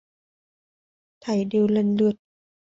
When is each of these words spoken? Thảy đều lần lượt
Thảy 1.21 1.45
đều 1.45 1.67
lần 1.67 1.95
lượt 1.95 2.15